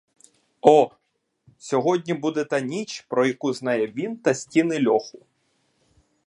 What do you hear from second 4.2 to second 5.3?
стіни льоху.